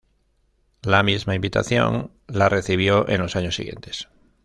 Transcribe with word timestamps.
La 0.81 1.03
misma 1.03 1.35
invitación 1.35 2.09
la 2.25 2.49
recibió 2.49 3.07
en 3.07 3.21
los 3.21 3.35
años 3.35 3.53
siguientes. 3.53 4.07